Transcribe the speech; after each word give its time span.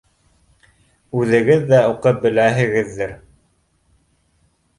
Үҙегеҙ 1.19 1.67
ҙә 1.73 1.81
уҡып 1.91 2.25
беләһегеҙҙер 2.25 3.15